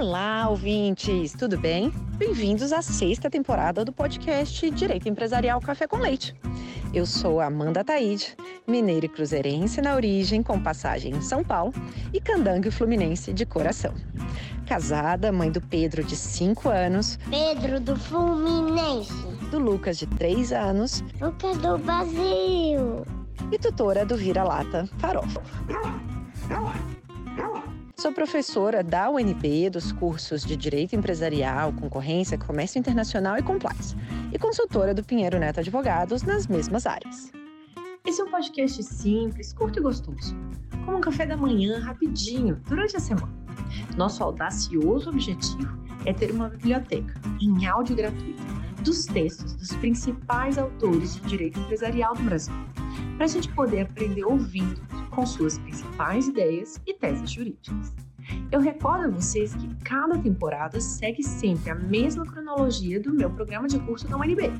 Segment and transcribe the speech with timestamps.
[0.00, 1.92] Olá, ouvintes, tudo bem?
[2.16, 6.34] Bem-vindos à sexta temporada do podcast Direito Empresarial Café com Leite.
[6.94, 8.34] Eu sou Amanda Taide,
[8.66, 11.74] mineira e cruzeirense na origem, com passagem em São Paulo,
[12.14, 13.92] e candangue fluminense de coração.
[14.66, 17.18] Casada, mãe do Pedro, de 5 anos.
[17.28, 19.12] Pedro do Fluminense.
[19.50, 21.04] Do Lucas, de 3 anos.
[21.20, 23.04] Lucas do Brasil.
[23.52, 25.42] E tutora do Vira-Lata Farofa.
[28.00, 33.94] Sou professora da UNB dos cursos de Direito Empresarial, Concorrência, Comércio Internacional e Compliance,
[34.32, 37.30] e consultora do Pinheiro Neto Advogados nas mesmas áreas.
[38.06, 40.34] Esse é um podcast simples, curto e gostoso,
[40.86, 43.34] como um café da manhã rapidinho durante a semana.
[43.98, 48.42] Nosso audacioso objetivo é ter uma biblioteca em áudio gratuito
[48.82, 52.54] dos textos dos principais autores de direito empresarial do Brasil,
[53.20, 57.92] para a gente poder aprender ouvindo com suas principais ideias e teses jurídicas.
[58.50, 63.68] Eu recordo a vocês que cada temporada segue sempre a mesma cronologia do meu programa
[63.68, 64.50] de curso da UNB.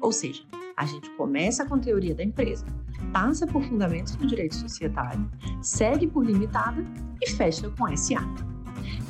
[0.00, 0.42] Ou seja,
[0.76, 2.66] a gente começa com teoria da empresa,
[3.12, 5.30] passa por fundamentos do direito societário,
[5.62, 6.84] segue por limitada
[7.22, 8.26] e fecha com SA.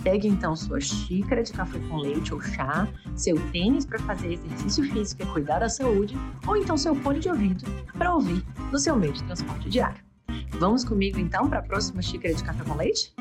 [0.03, 4.85] Pegue então sua xícara de café com leite ou chá, seu tênis para fazer exercício
[4.93, 7.65] físico e cuidar da saúde, ou então seu fone de ouvido
[7.97, 10.03] para ouvir no seu meio de transporte diário.
[10.59, 13.15] Vamos comigo então para a próxima xícara de café com leite?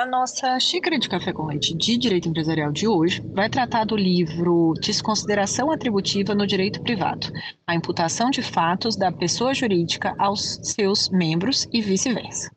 [0.00, 3.94] A nossa xícara de café com leite de direito empresarial de hoje vai tratar do
[3.94, 7.30] livro Desconsideração Atributiva no Direito Privado,
[7.66, 12.50] a imputação de fatos da pessoa jurídica aos seus membros e vice-versa.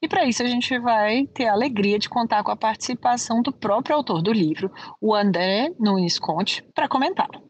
[0.00, 3.50] E para isso a gente vai ter a alegria de contar com a participação do
[3.50, 4.70] próprio autor do livro,
[5.00, 7.42] o André Nunes Conte, para comentá-lo.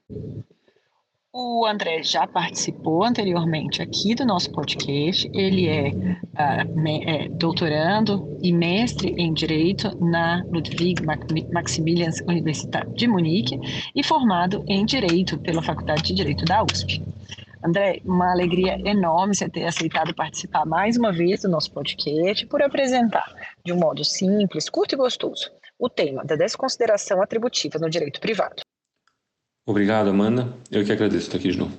[1.37, 5.29] O André já participou anteriormente aqui do nosso podcast.
[5.35, 11.03] Ele é, uh, me, é doutorando e mestre em Direito na Ludwig
[11.53, 13.59] Maximilians Universidade de Munique
[13.97, 17.03] e formado em Direito pela Faculdade de Direito da USP.
[17.65, 22.63] André, uma alegria enorme você ter aceitado participar mais uma vez do nosso podcast por
[22.63, 23.35] apresentar,
[23.65, 28.63] de um modo simples, curto e gostoso, o tema da desconsideração atributiva no direito privado.
[29.67, 30.53] Obrigado, Amanda.
[30.71, 31.73] Eu que agradeço estar aqui de novo.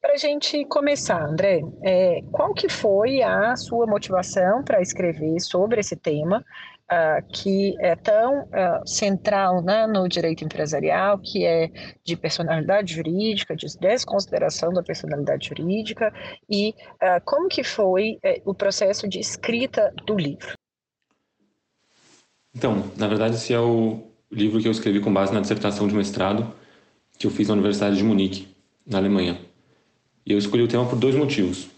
[0.00, 5.78] Para a gente começar, André, é, qual que foi a sua motivação para escrever sobre
[5.78, 6.44] esse tema,
[6.90, 11.70] uh, que é tão uh, central né, no direito empresarial, que é
[12.04, 16.12] de personalidade jurídica, de desconsideração da personalidade jurídica,
[16.50, 20.54] e uh, como que foi eh, o processo de escrita do livro?
[22.56, 24.00] Então, na verdade, esse é o
[24.32, 26.50] livro que eu escrevi com base na dissertação de mestrado
[27.18, 28.48] que eu fiz na Universidade de Munique,
[28.86, 29.38] na Alemanha.
[30.24, 31.68] E eu escolhi o tema por dois motivos.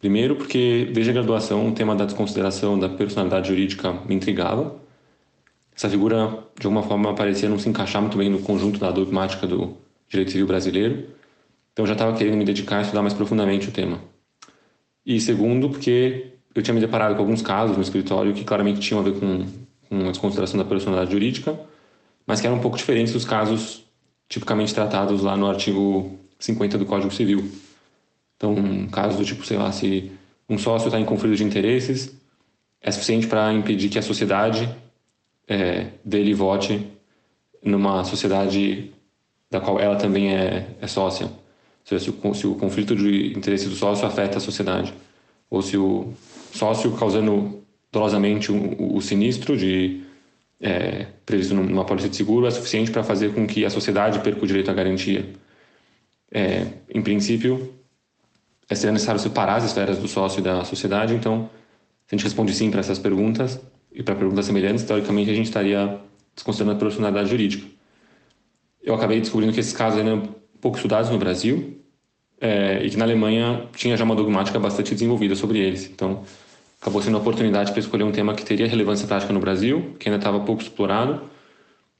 [0.00, 4.74] Primeiro, porque desde a graduação o tema da desconsideração da personalidade jurídica me intrigava.
[5.76, 9.46] Essa figura, de alguma forma, parecia não se encaixar muito bem no conjunto da dogmática
[9.46, 9.76] do
[10.08, 11.06] direito civil brasileiro.
[11.72, 14.00] Então, eu já estava querendo me dedicar a estudar mais profundamente o tema.
[15.06, 19.00] E segundo, porque eu tinha me deparado com alguns casos no escritório que claramente tinham
[19.00, 19.46] a ver com
[20.02, 21.58] com a desconsideração da personalidade jurídica,
[22.26, 23.84] mas que eram um pouco diferentes dos casos
[24.28, 27.50] tipicamente tratados lá no artigo 50 do Código Civil.
[28.36, 30.10] Então, um caso do tipo, sei lá, se
[30.48, 32.14] um sócio está em conflito de interesses,
[32.80, 34.68] é suficiente para impedir que a sociedade
[35.48, 36.86] é, dele vote
[37.62, 38.92] numa sociedade
[39.50, 41.26] da qual ela também é, é sócia.
[41.26, 41.32] Ou
[41.84, 44.92] seja, se o, se o conflito de interesse do sócio afeta a sociedade,
[45.48, 46.12] ou se o
[46.52, 47.63] sócio causando
[47.94, 50.02] dolosamente o, o sinistro de
[50.60, 54.42] é, previsto numa polícia de seguro é suficiente para fazer com que a sociedade perca
[54.42, 55.30] o direito à garantia.
[56.30, 57.72] É, em princípio,
[58.68, 61.48] é seria necessário separar as esferas do sócio e da sociedade, então,
[62.06, 63.60] se a gente responde sim para essas perguntas
[63.92, 66.00] e para perguntas semelhantes, teoricamente a gente estaria
[66.34, 67.66] desconsiderando a profissionalidade jurídica.
[68.82, 71.80] Eu acabei descobrindo que esses casos eram pouco estudados no Brasil
[72.40, 75.88] é, e que na Alemanha tinha já uma dogmática bastante desenvolvida sobre eles.
[75.88, 76.24] Então,
[76.84, 80.06] acabou sendo uma oportunidade para escolher um tema que teria relevância prática no Brasil, que
[80.06, 81.22] ainda estava pouco explorado,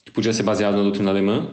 [0.05, 1.53] que podia ser baseado na doutrina alemã,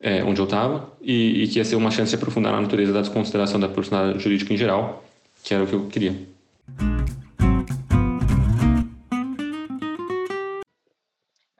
[0.00, 2.90] é, onde eu estava, e, e, que ia ser uma chance de aprofundar na natureza
[2.90, 5.04] da desconsideração da personalidade jurídica em geral,
[5.44, 6.26] que era o que eu queria.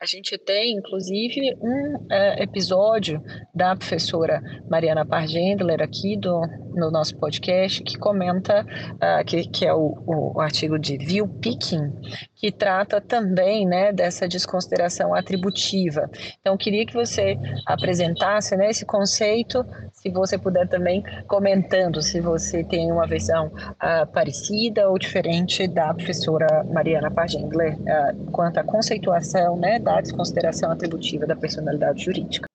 [0.00, 3.20] A gente tem, inclusive, um é, episódio
[3.52, 4.40] da professora
[4.70, 6.40] Mariana Pargendler aqui do,
[6.78, 11.92] no nosso podcast que comenta, uh, que, que é o, o, artigo de view picking,
[12.36, 16.08] que trata também né, dessa desconsideração atributiva.
[16.40, 17.36] Então, queria que você
[17.66, 24.06] apresentasse né, esse conceito, se você puder também comentando se você tem uma visão uh,
[24.12, 31.26] parecida ou diferente da professora Mariana Pargendler uh, quanto à conceituação né, da desconsideração atributiva
[31.26, 32.46] da personalidade jurídica.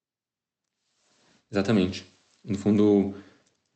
[1.51, 2.05] Exatamente.
[2.43, 3.13] No fundo,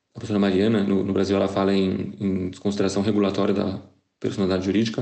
[0.10, 3.80] a professora Mariana, no, no Brasil, ela fala em, em desconsideração regulatória da
[4.20, 5.02] personalidade jurídica.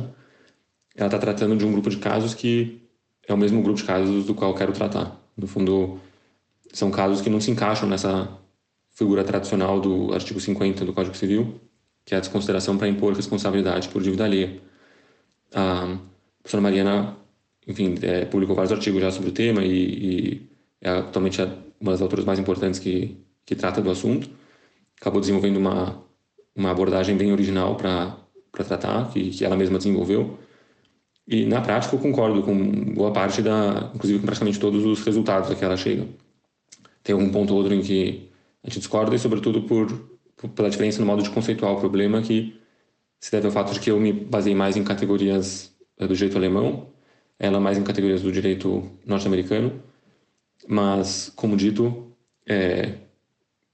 [0.96, 2.82] Ela está tratando de um grupo de casos que
[3.28, 5.20] é o mesmo grupo de casos do qual eu quero tratar.
[5.36, 6.00] No fundo,
[6.72, 8.30] são casos que não se encaixam nessa
[8.92, 11.60] figura tradicional do artigo 50 do Código Civil,
[12.06, 14.62] que é a desconsideração para impor responsabilidade por dívida alheia.
[15.54, 15.98] A
[16.42, 17.18] professora Mariana
[17.68, 20.50] enfim, é, publicou vários artigos já sobre o tema e, e
[20.82, 21.42] é atualmente
[21.80, 24.30] uma das autoras mais importantes que, que trata do assunto.
[25.00, 26.04] Acabou desenvolvendo uma,
[26.56, 28.18] uma abordagem bem original para
[28.52, 30.38] tratar, que, que ela mesma desenvolveu.
[31.28, 32.56] E na prática eu concordo com
[32.94, 36.08] boa parte da, inclusive com praticamente todos os resultados a que ela chega.
[37.04, 38.30] Tem algum ponto ou outro em que
[38.64, 39.88] a gente discorda e sobretudo por,
[40.38, 42.60] por pela diferença no modo de conceituar o problema que
[43.20, 46.95] se deve ao fato de que eu me baseei mais em categorias do jeito alemão
[47.40, 49.82] ela mais em categorias do direito norte-americano,
[50.68, 52.12] mas, como dito,
[52.48, 52.94] é,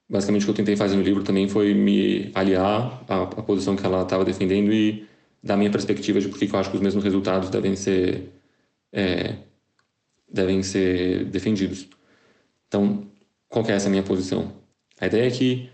[0.08, 3.76] basicamente o que eu tentei fazer no livro também foi me aliar à, à posição
[3.76, 5.06] que ela estava defendendo e
[5.42, 8.28] dar minha perspectiva de por que eu acho que os mesmos resultados devem ser
[8.92, 9.36] é,
[10.30, 11.88] devem ser defendidos.
[12.68, 13.06] Então,
[13.48, 14.52] qual é essa minha posição?
[15.00, 15.68] A ideia é que,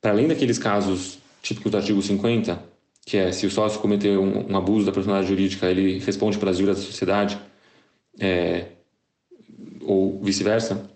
[0.00, 2.60] para além daqueles casos típicos do artigo 50,
[3.08, 6.58] que é se o sócio cometer um, um abuso da personalidade jurídica, ele responde pelas
[6.58, 7.38] dívidas da sociedade,
[8.20, 8.66] é,
[9.80, 10.90] ou vice-versa.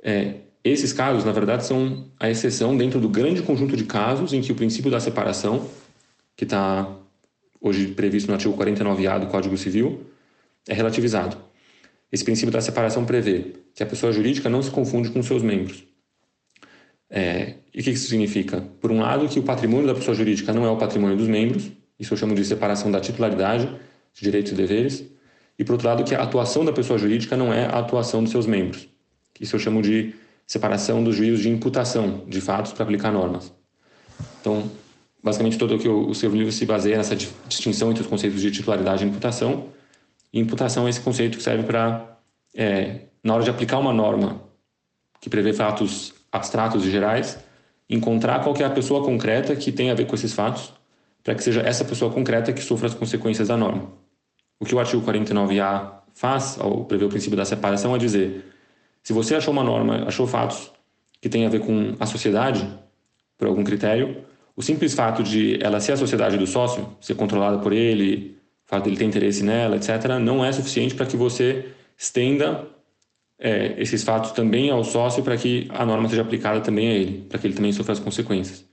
[0.00, 4.40] É, esses casos, na verdade, são a exceção dentro do grande conjunto de casos em
[4.40, 5.68] que o princípio da separação,
[6.36, 6.88] que está
[7.60, 10.06] hoje previsto no artigo 49A do Código Civil,
[10.68, 11.36] é relativizado.
[12.12, 15.82] Esse princípio da separação prevê que a pessoa jurídica não se confunde com seus membros.
[17.14, 18.62] É, e o que isso significa?
[18.80, 21.70] Por um lado, que o patrimônio da pessoa jurídica não é o patrimônio dos membros,
[22.00, 23.66] isso eu chamo de separação da titularidade,
[24.14, 25.04] de direitos e deveres,
[25.58, 28.32] e por outro lado, que a atuação da pessoa jurídica não é a atuação dos
[28.32, 28.88] seus membros,
[29.38, 30.14] isso eu chamo de
[30.46, 33.52] separação dos juízos de imputação de fatos para aplicar normas.
[34.40, 34.70] Então,
[35.22, 38.50] basicamente, todo o que o seu livro se baseia nessa distinção entre os conceitos de
[38.50, 39.68] titularidade e imputação.
[40.32, 42.18] E imputação é esse conceito que serve para,
[42.54, 44.42] é, na hora de aplicar uma norma
[45.20, 47.38] que prevê fatos abstratos e gerais,
[47.88, 50.72] encontrar qual é a pessoa concreta que tem a ver com esses fatos,
[51.22, 53.92] para que seja essa pessoa concreta que sofra as consequências da norma.
[54.58, 58.44] O que o artigo 49A faz, ao prever o princípio da separação, é dizer:
[59.02, 60.72] se você achou uma norma, achou fatos
[61.20, 62.66] que têm a ver com a sociedade,
[63.36, 64.24] por algum critério,
[64.56, 68.36] o simples fato de ela ser a sociedade do sócio, ser controlada por ele,
[68.66, 72.68] o fato dele ter interesse nela, etc., não é suficiente para que você estenda
[73.42, 77.26] é, esses fatos também ao sócio para que a norma seja aplicada também a ele,
[77.28, 78.64] para que ele também sofra as consequências.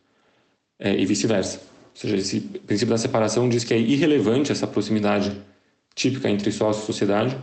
[0.77, 1.57] É, e vice-versa.
[1.57, 5.35] Ou seja, esse princípio da separação diz que é irrelevante essa proximidade
[5.95, 7.35] típica entre sócio e sociedade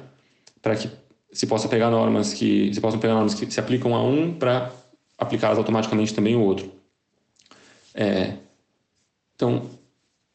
[0.62, 0.88] para que
[1.32, 4.72] se possa pegar normas que se possam pegar normas que se aplicam a um para
[5.18, 6.72] aplicá-las automaticamente também ao outro.
[7.92, 8.34] É,
[9.34, 9.68] então,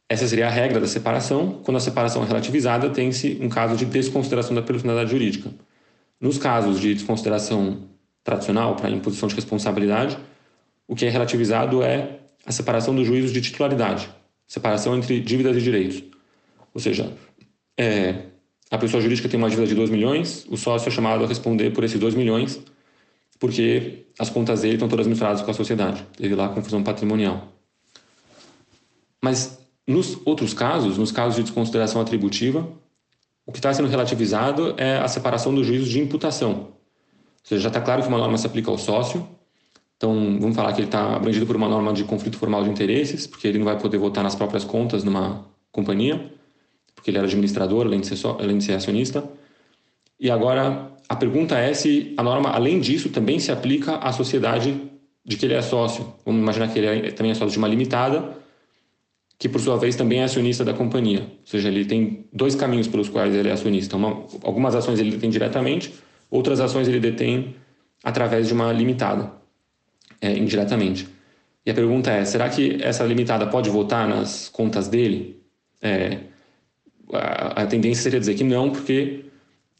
[0.10, 1.62] essa seria a regra da separação.
[1.64, 5.50] Quando a separação é relativizada, tem-se um caso de desconsideração da personalidade jurídica.
[6.22, 7.90] Nos casos de desconsideração
[8.24, 10.20] tradicional para imposição de responsabilidade,
[10.88, 14.08] o que é relativizado é a separação dos juízos de titularidade,
[14.48, 16.04] separação entre dívidas e direitos.
[16.74, 17.12] Ou seja,
[17.76, 18.28] é,
[18.70, 21.72] a pessoa jurídica tem uma dívida de 2 milhões, o sócio é chamado a responder
[21.72, 22.62] por esses 2 milhões,
[23.40, 26.06] porque as contas dele estão todas misturadas com a sociedade.
[26.16, 27.52] Teve lá a confusão patrimonial.
[29.20, 32.72] Mas nos outros casos, nos casos de desconsideração atributiva,
[33.52, 36.52] o que está sendo relativizado é a separação dos juízos de imputação.
[36.52, 36.74] Ou
[37.44, 39.28] seja, já está claro que uma norma se aplica ao sócio,
[39.98, 43.28] então vamos falar que ele está abrangido por uma norma de conflito formal de interesses,
[43.28, 46.32] porque ele não vai poder votar nas próprias contas numa companhia,
[46.96, 49.22] porque ele era administrador, além de ser, só, além de ser acionista.
[50.18, 54.82] E agora a pergunta é se a norma, além disso, também se aplica à sociedade
[55.26, 56.14] de que ele é sócio.
[56.26, 58.41] Vamos imaginar que ele é, também é sócio de uma limitada,
[59.42, 61.22] que por sua vez também é acionista da companhia.
[61.22, 63.98] Ou seja, ele tem dois caminhos pelos quais ele é acionista.
[63.98, 65.92] Uma, algumas ações ele detém diretamente,
[66.30, 67.56] outras ações ele detém
[68.04, 69.32] através de uma limitada,
[70.22, 71.08] é, indiretamente.
[71.66, 75.42] E a pergunta é: será que essa limitada pode votar nas contas dele?
[75.82, 76.20] É,
[77.12, 79.26] a, a, tendência seria dizer que não, porque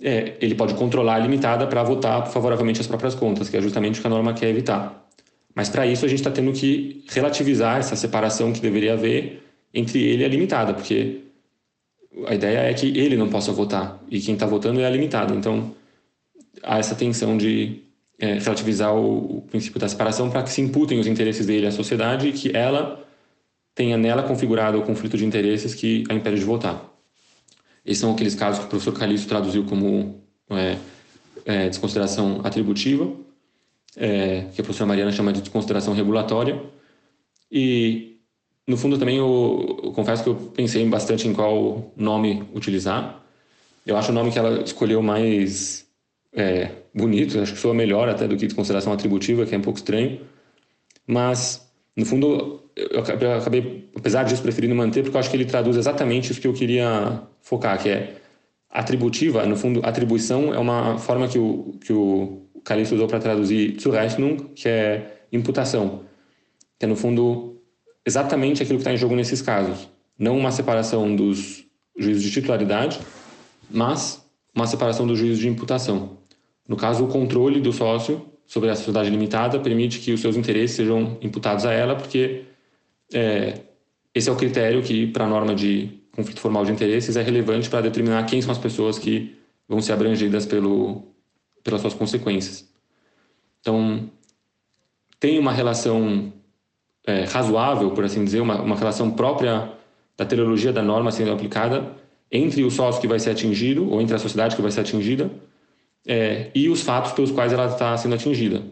[0.02, 4.00] é, ele pode controlar a limitada para votar favoravelmente às próprias contas, que é justamente
[4.00, 5.08] o que a norma quer evitar.
[5.54, 10.02] Mas para isso a gente está tendo que relativizar essa separação que deveria haver entre
[10.02, 11.22] ele a limitada, porque
[12.28, 15.34] a ideia é que ele não possa votar e quem está votando é a limitada.
[15.34, 15.74] Então
[16.64, 17.82] há essa tensão de
[18.20, 21.72] é, relativizar o, o, princípio da separação para que se imputem os interesses dele à
[21.72, 23.04] sociedade e que ela
[23.74, 26.86] tenha nela configurado o conflito de interesses que a impede de votar.
[27.86, 30.78] Esses são aqueles casos que o professor Calixto traduziu como é,
[31.46, 33.12] é, desconsideração atributiva,
[33.96, 36.62] é, que a professora Mariana chama de desconsideração regulatória.
[37.52, 38.11] E,
[38.72, 43.22] no fundo, também eu, eu, confesso que eu pensei bastante em qual nome utilizar.
[43.86, 45.86] Eu acho o nome que ela escolheu mais
[46.34, 49.78] é, bonito, acho que soa melhor até do que desconsideração atributiva, que é um pouco
[49.78, 50.22] estranho.
[51.06, 55.76] Mas, no fundo, eu acabei, apesar disso, preferindo manter, porque eu acho que ele traduz
[55.76, 58.16] exatamente o que eu queria focar, que é
[58.70, 63.78] atributiva, no fundo, atribuição é uma forma que o, que o Calixto usou para traduzir
[63.78, 66.04] Zurechnung, que é imputação,
[66.80, 67.51] que é, no fundo,
[68.06, 69.90] exatamente aquilo que está em jogo nesses casos.
[70.18, 71.66] Não uma separação dos
[71.98, 73.00] juízos de titularidade,
[73.70, 76.18] mas uma separação dos juízos de imputação.
[76.68, 80.76] No caso, o controle do sócio sobre a sociedade limitada permite que os seus interesses
[80.76, 82.44] sejam imputados a ela, porque
[83.14, 83.60] é,
[84.14, 87.70] esse é o critério que, para a norma de conflito formal de interesses, é relevante
[87.70, 89.36] para determinar quem são as pessoas que
[89.68, 91.04] vão ser abrangidas pelo,
[91.64, 92.70] pelas suas consequências.
[93.62, 94.10] Então,
[95.20, 96.34] tem uma relação
[97.06, 99.70] é, razoável, por assim dizer, uma, uma relação própria
[100.18, 101.92] da teleologia da norma sendo aplicada
[102.32, 105.30] entre o sócio que vai ser atingido, ou entre a sociedade que vai ser atingida,
[106.08, 108.64] é, e os fatos pelos quais ela está sendo atingida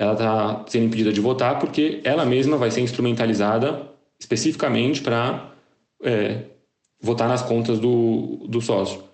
[0.00, 3.86] ela está sendo impedida de votar porque ela mesma vai ser instrumentalizada
[4.18, 5.52] especificamente para
[6.02, 6.44] é,
[7.02, 9.04] votar nas contas do, do sócio.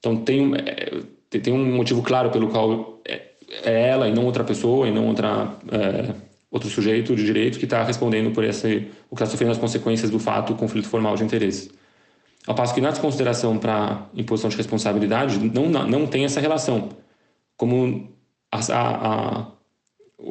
[0.00, 3.22] Então tem, é, tem um motivo claro pelo qual é,
[3.64, 6.12] é, ela e não outra pessoa e não outra, é,
[6.52, 10.10] outro sujeito de direito que está respondendo por esse, o que está sofrendo as consequências
[10.10, 11.70] do fato conflito formal de interesse.
[12.46, 16.90] Ao passo que na desconsideração para imposição de responsabilidade não, não tem essa relação.
[17.56, 18.10] Como
[18.50, 19.46] a, a,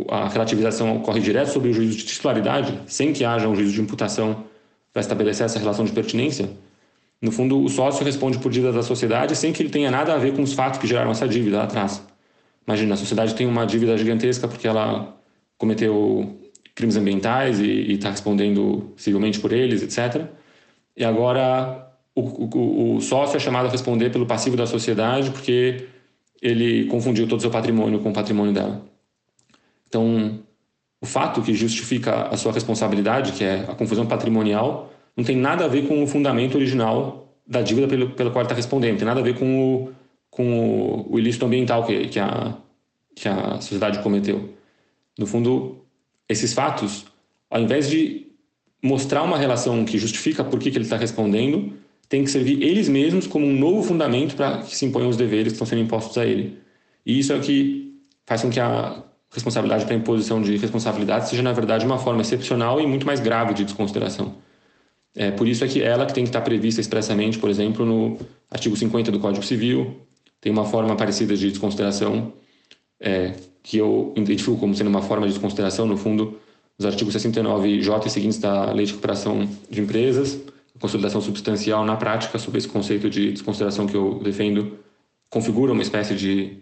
[0.09, 3.81] a relativização ocorre direto sobre o juízo de titularidade, sem que haja um juízo de
[3.81, 4.43] imputação
[4.93, 6.51] para estabelecer essa relação de pertinência,
[7.19, 10.17] no fundo, o sócio responde por dívida da sociedade sem que ele tenha nada a
[10.17, 12.03] ver com os fatos que geraram essa dívida lá atrás.
[12.67, 15.20] Imagina, a sociedade tem uma dívida gigantesca porque ela
[15.61, 16.39] cometeu
[16.73, 20.25] crimes ambientais e está respondendo civilmente por eles, etc.
[20.97, 25.85] E agora o, o, o, sócio é chamado a responder pelo passivo da sociedade porque
[26.41, 28.83] ele confundiu todo o seu patrimônio com o patrimônio dela.
[29.87, 30.39] Então,
[30.99, 35.65] o fato que justifica a sua responsabilidade, que é a confusão patrimonial, não tem nada
[35.65, 39.19] a ver com o fundamento original da dívida pelo, pela qual está respondendo, tem nada
[39.19, 39.91] a ver com o,
[40.31, 42.55] com o, o ilícito ambiental que, que, a,
[43.15, 44.60] que a sociedade cometeu.
[45.21, 45.85] No fundo,
[46.27, 47.05] esses fatos,
[47.47, 48.25] ao invés de
[48.81, 51.73] mostrar uma relação que justifica por que, que ele está respondendo,
[52.09, 55.49] tem que servir eles mesmos como um novo fundamento para que se imponham os deveres
[55.49, 56.57] que estão sendo impostos a ele.
[57.05, 57.93] E isso é o que
[58.25, 62.81] faz com que a responsabilidade para imposição de responsabilidade seja, na verdade, uma forma excepcional
[62.81, 64.33] e muito mais grave de desconsideração.
[65.15, 68.17] É, por isso é que ela que tem que estar prevista expressamente, por exemplo, no
[68.49, 70.01] artigo 50 do Código Civil,
[70.41, 72.33] tem uma forma parecida de desconsideração,
[73.01, 76.39] é, que eu identifico como sendo uma forma de desconsideração, no fundo,
[76.77, 80.39] os artigos 69J e seguintes da Lei de Recuperação de Empresas,
[80.79, 84.79] consolidação substancial na prática, sob esse conceito de desconsideração que eu defendo,
[85.29, 86.57] configura uma espécie de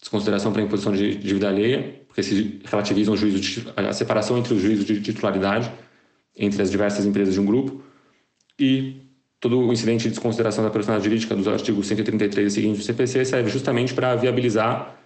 [0.00, 4.54] desconsideração para a imposição de dívida alheia, porque se relativizam o juízo a separação entre
[4.54, 5.70] os juízos de titularidade
[6.36, 7.82] entre as diversas empresas de um grupo
[8.58, 8.96] e
[9.38, 13.24] todo o incidente de desconsideração da personalidade jurídica dos artigos 133 e seguintes do CPC
[13.24, 14.99] serve justamente para viabilizar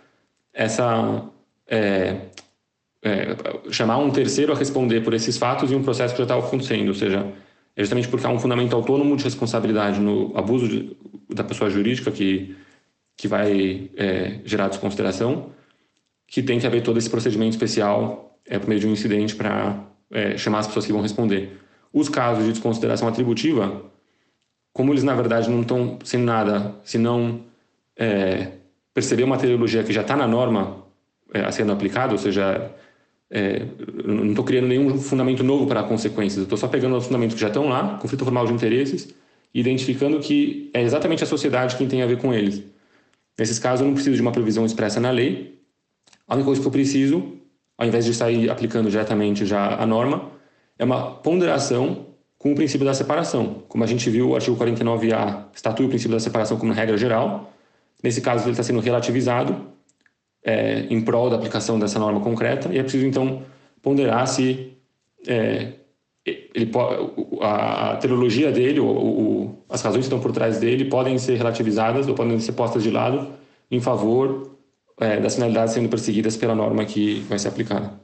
[0.54, 1.24] essa
[1.66, 2.16] é,
[3.02, 3.36] é,
[3.70, 6.88] chamar um terceiro a responder por esses fatos em um processo que já está acontecendo,
[6.88, 7.26] ou seja,
[7.76, 10.96] é justamente porque há um fundamento autônomo de responsabilidade no abuso de,
[11.28, 12.56] da pessoa jurídica que
[13.16, 15.50] que vai é, gerar desconsideração,
[16.26, 19.84] que tem que haver todo esse procedimento especial é, por meio de um incidente para
[20.10, 21.60] é, chamar as pessoas que vão responder.
[21.92, 23.84] Os casos de desconsideração atributiva,
[24.72, 27.42] como eles na verdade não estão sem nada, senão
[27.96, 28.48] é,
[28.94, 30.84] perceber uma teleologia que já está na norma
[31.32, 32.70] é, sendo aplicada, ou seja,
[33.28, 33.66] é,
[34.04, 37.48] não estou criando nenhum fundamento novo para consequências, estou só pegando os fundamentos que já
[37.48, 39.12] estão lá, conflito formal de interesses,
[39.52, 42.62] e identificando que é exatamente a sociedade quem tem a ver com eles.
[43.36, 45.60] Nesses casos, eu não preciso de uma previsão expressa na lei.
[46.28, 47.36] A única coisa que eu preciso,
[47.76, 50.30] ao invés de sair aplicando diretamente já a norma,
[50.78, 52.06] é uma ponderação
[52.38, 53.62] com o princípio da separação.
[53.68, 57.53] Como a gente viu, o artigo 49A estatui o princípio da separação como regra geral,
[58.04, 59.56] Nesse caso, ele está sendo relativizado
[60.44, 63.42] é, em prol da aplicação dessa norma concreta e é preciso, então,
[63.80, 64.74] ponderar se
[65.26, 65.72] é,
[66.26, 66.70] ele,
[67.40, 71.38] a, a teleologia dele, ou, ou, as razões que estão por trás dele, podem ser
[71.38, 73.32] relativizadas ou podem ser postas de lado
[73.70, 74.50] em favor
[75.00, 77.98] é, das finalidades sendo perseguidas pela norma que vai ser aplicada.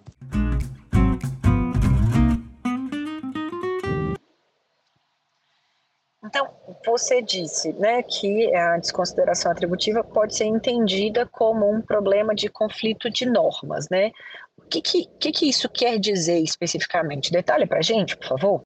[6.91, 13.09] Você disse né, que a desconsideração atributiva pode ser entendida como um problema de conflito
[13.09, 14.11] de normas, né?
[14.57, 17.33] O que, que, que isso quer dizer especificamente?
[17.33, 18.63] Detalhe para a gente, por favor.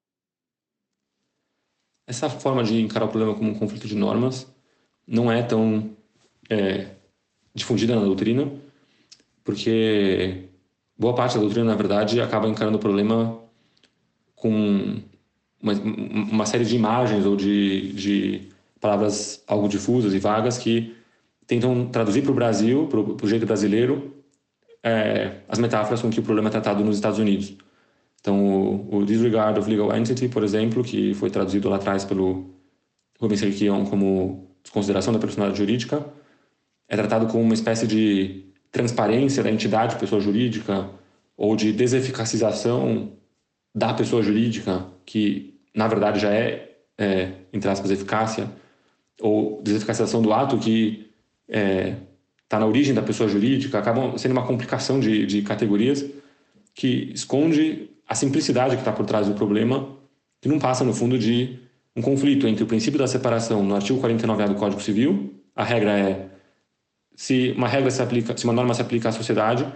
[2.06, 4.46] Essa forma de encarar o problema como um conflito de normas
[5.06, 5.96] não é tão
[6.50, 6.88] é,
[7.54, 8.50] difundida na doutrina,
[9.42, 10.48] porque
[10.98, 13.42] boa parte da doutrina, na verdade, acaba encarando o problema
[14.34, 15.02] com
[15.64, 18.48] uma, uma série de imagens ou de, de
[18.80, 20.94] palavras algo difusas e vagas que
[21.46, 24.14] tentam traduzir para o Brasil, para o jeito brasileiro,
[24.82, 27.56] é, as metáforas com que o problema é tratado nos Estados Unidos.
[28.20, 32.54] Então, o, o disregard of legal entity, por exemplo, que foi traduzido lá atrás pelo
[33.18, 36.04] Rubens Requião como desconsideração da personalidade jurídica,
[36.88, 40.90] é tratado como uma espécie de transparência da entidade pessoa jurídica
[41.36, 43.12] ou de deseficacização
[43.74, 48.50] da pessoa jurídica, que na verdade já é, é entre aspas, eficácia,
[49.20, 51.10] ou deseficacização do ato que
[51.48, 51.96] está é,
[52.48, 56.04] tá na origem da pessoa jurídica, acabam sendo uma complicação de, de categorias
[56.74, 59.88] que esconde a simplicidade que está por trás do problema,
[60.40, 61.58] que não passa, no fundo, de
[61.96, 65.98] um conflito entre o princípio da separação no artigo 49A do Código Civil, a regra
[65.98, 66.28] é
[67.14, 69.66] se uma regra se aplica, se uma norma se aplica à sociedade,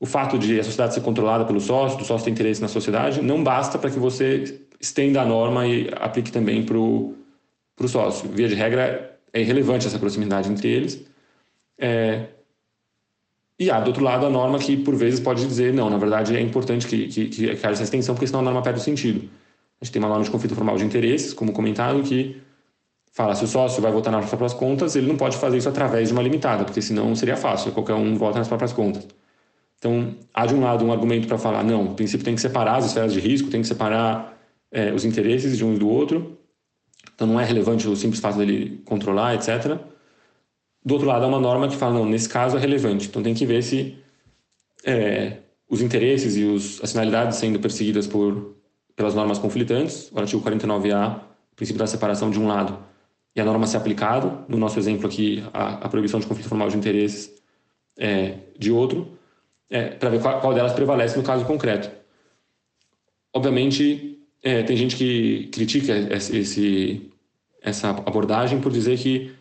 [0.00, 3.22] o fato de a sociedade ser controlada pelo sócio, do sócio ter interesse na sociedade,
[3.22, 7.16] não basta para que você estenda a norma e aplique também para o
[7.86, 8.28] sócio.
[8.28, 11.04] Via de regra, é irrelevante essa proximidade entre eles.
[11.78, 12.26] É,
[13.58, 16.36] e há, do outro lado, a norma que, por vezes, pode dizer, não, na verdade,
[16.36, 19.28] é importante que, que, que haja essa extensão, porque senão a norma perde o sentido.
[19.80, 22.40] A gente tem uma norma de conflito formal de interesses, como comentado, que
[23.12, 26.08] fala se o sócio vai votar nas próprias contas, ele não pode fazer isso através
[26.08, 29.06] de uma limitada, porque senão seria fácil, qualquer um vota nas próprias contas.
[29.78, 32.76] Então, há de um lado um argumento para falar, não, o princípio tem que separar
[32.76, 34.33] as esferas de risco, tem que separar
[34.74, 36.36] é, os interesses de um e do outro,
[37.14, 39.78] então não é relevante o simples fato dele controlar, etc.
[40.84, 43.32] Do outro lado, há uma norma que fala, não, nesse caso é relevante, então tem
[43.32, 43.96] que ver se
[44.84, 45.38] é,
[45.70, 48.56] os interesses e os, as finalidades sendo perseguidas por,
[48.96, 51.20] pelas normas conflitantes, o artigo 49A,
[51.54, 52.76] princípio da separação de um lado,
[53.36, 56.68] e a norma ser aplicada, no nosso exemplo aqui, a, a proibição de conflito formal
[56.68, 57.32] de interesses
[57.96, 59.16] é, de outro,
[59.70, 61.90] é, para ver qual, qual, delas prevalece no caso concreto.
[63.32, 64.13] Obviamente,
[64.44, 67.10] é, tem gente que critica esse,
[67.62, 69.32] essa abordagem por dizer que,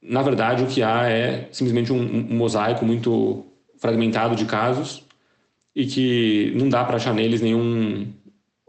[0.00, 3.44] na verdade, o que há é simplesmente um, um mosaico muito
[3.76, 5.04] fragmentado de casos
[5.74, 8.12] e que não dá para achar neles nenhum,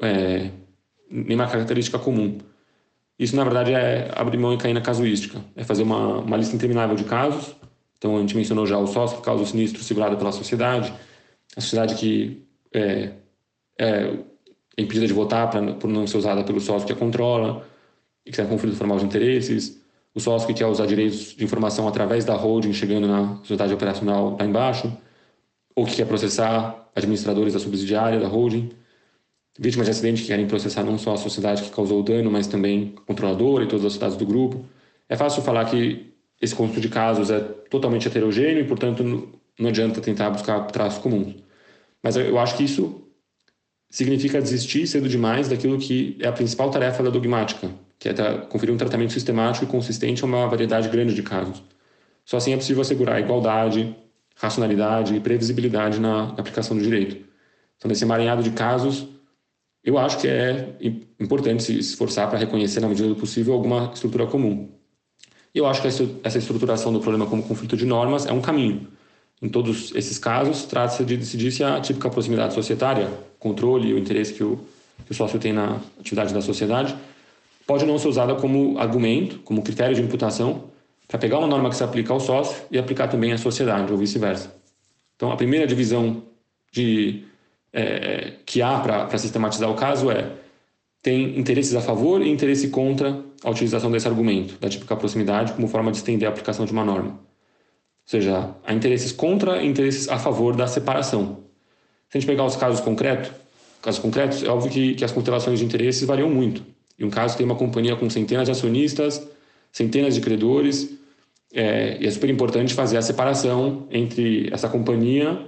[0.02, 0.50] é,
[1.08, 2.39] nenhuma característica comum.
[3.19, 5.39] Isso, na verdade, é abrir mão e cair na casuística.
[5.56, 7.56] É fazer uma, uma lista interminável de casos.
[8.00, 10.91] Então, a gente mencionou já o sócio causa sinistro segurado pela sociedade,
[11.56, 12.41] a sociedade que
[12.74, 13.12] é,
[13.80, 14.17] é
[14.77, 17.65] impedida de votar pra, por não ser usada pelo sócio que a controla
[18.25, 19.81] e que tem conflito formal de interesses,
[20.13, 24.38] o sócio que quer usar direitos de informação através da holding chegando na sociedade operacional
[24.39, 24.91] lá embaixo,
[25.75, 28.71] ou que quer processar administradores da subsidiária da holding
[29.60, 32.47] vítimas de acidente que querem processar não só a sociedade que causou o dano, mas
[32.47, 34.65] também o controlador e todas as sociedades do grupo.
[35.10, 39.29] É fácil falar que esse conjunto de casos é totalmente heterogêneo e, portanto,
[39.60, 41.36] não adianta tentar buscar traços comuns.
[42.01, 43.03] Mas eu acho que isso
[43.91, 48.13] significa desistir cedo demais daquilo que é a principal tarefa da dogmática, que é
[48.49, 51.62] conferir um tratamento sistemático e consistente a uma variedade grande de casos.
[52.25, 53.93] Só assim é possível assegurar igualdade,
[54.36, 57.17] racionalidade e previsibilidade na aplicação do direito.
[57.77, 59.08] Então, nesse emaranhado de casos,
[59.84, 60.75] eu acho que é
[61.19, 64.69] importante se esforçar para reconhecer, na medida do possível, alguma estrutura comum.
[65.54, 65.88] E eu acho que
[66.23, 68.88] essa estruturação do problema como conflito de normas é um caminho.
[69.41, 73.10] Em todos esses casos, trata-se de decidir se a típica proximidade societária,
[73.41, 74.58] controle e o interesse que o,
[75.06, 76.95] que o sócio tem na atividade da sociedade,
[77.67, 80.65] pode não ser usada como argumento, como critério de imputação,
[81.08, 83.97] para pegar uma norma que se aplica ao sócio e aplicar também à sociedade, ou
[83.97, 84.56] vice-versa.
[85.15, 86.23] Então, a primeira divisão
[86.71, 87.23] de
[87.73, 90.32] é, que há para sistematizar o caso é
[91.01, 95.67] tem interesses a favor e interesse contra a utilização desse argumento, da típica proximidade, como
[95.67, 97.10] forma de estender a aplicação de uma norma.
[97.12, 97.17] Ou
[98.06, 101.43] seja, há interesses contra e interesses a favor da separação.
[102.12, 103.32] Se a gente pegar os casos concretos,
[103.82, 106.62] casos concretos, é óbvio que, que as constelações de interesses variam muito.
[107.00, 109.26] Em um caso tem uma companhia com centenas de acionistas,
[109.71, 110.89] centenas de credores,
[111.54, 115.47] é, e é super importante fazer a separação entre essa companhia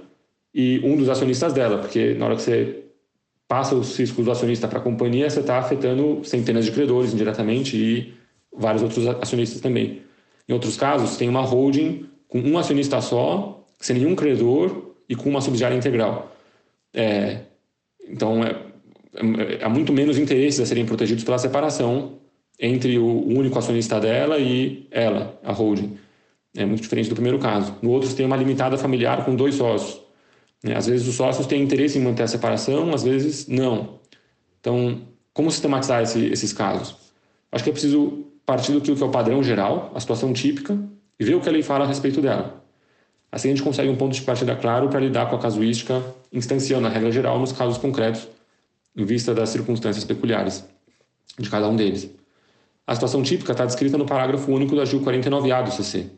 [0.54, 2.84] e um dos acionistas dela, porque na hora que você
[3.46, 7.76] passa os riscos do acionista para a companhia, você está afetando centenas de credores indiretamente
[7.76, 8.14] e
[8.56, 10.00] vários outros acionistas também.
[10.48, 15.28] Em outros casos, tem uma holding com um acionista só, sem nenhum credor e com
[15.28, 16.33] uma subsidiária integral.
[16.94, 17.40] É,
[18.08, 18.56] então, é,
[19.14, 22.18] é, há muito menos interesses a serem protegidos pela separação
[22.58, 25.98] entre o único acionista dela e ela, a holding.
[26.56, 27.74] É muito diferente do primeiro caso.
[27.82, 30.00] No outro, você tem uma limitada familiar com dois sócios.
[30.62, 30.76] Né?
[30.76, 33.98] Às vezes os sócios têm interesse em manter a separação, às vezes não.
[34.60, 35.02] Então,
[35.32, 36.96] como sistematizar esse, esses casos?
[37.50, 40.78] Acho que é preciso partir do que é o padrão geral, a situação típica,
[41.18, 42.63] e ver o que a lei fala a respeito dela.
[43.34, 46.00] Assim a gente consegue um ponto de partida claro para lidar com a casuística,
[46.32, 48.28] instanciando a regra geral nos casos concretos,
[48.96, 50.64] em vista das circunstâncias peculiares
[51.36, 52.08] de cada um deles.
[52.86, 56.10] A situação típica está descrita no parágrafo único do artigo 49A do CC,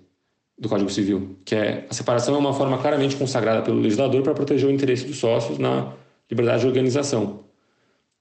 [0.59, 4.35] do Código Civil, que é a separação é uma forma claramente consagrada pelo legislador para
[4.35, 5.95] proteger o interesse dos sócios na
[6.31, 7.45] liberdade de organização.